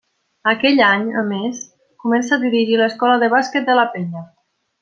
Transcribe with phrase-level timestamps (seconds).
[0.51, 1.59] Aquell any, a més,
[2.05, 4.29] comença a dirigir l'escola de bàsquet de la Penya.